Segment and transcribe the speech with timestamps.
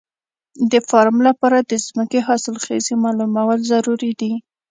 [0.71, 4.33] د فارم لپاره د ځمکې حاصلخېزي معلومول ضروري دي.